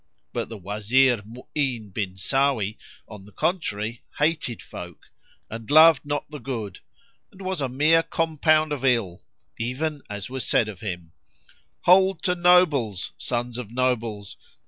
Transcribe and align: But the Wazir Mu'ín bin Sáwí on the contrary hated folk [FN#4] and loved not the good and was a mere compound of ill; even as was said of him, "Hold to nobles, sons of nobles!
But 0.33 0.49
the 0.49 0.57
Wazir 0.57 1.17
Mu'ín 1.17 1.93
bin 1.93 2.15
Sáwí 2.15 2.77
on 3.07 3.25
the 3.25 3.31
contrary 3.31 4.01
hated 4.17 4.59
folk 4.59 5.11
[FN#4] 5.51 5.55
and 5.57 5.69
loved 5.69 6.05
not 6.07 6.25
the 6.31 6.39
good 6.39 6.79
and 7.31 7.43
was 7.43 7.61
a 7.61 7.69
mere 7.69 8.01
compound 8.01 8.71
of 8.71 8.83
ill; 8.83 9.21
even 9.59 10.01
as 10.09 10.27
was 10.27 10.43
said 10.43 10.67
of 10.67 10.79
him, 10.79 11.11
"Hold 11.81 12.23
to 12.23 12.33
nobles, 12.33 13.11
sons 13.19 13.59
of 13.59 13.69
nobles! 13.69 14.37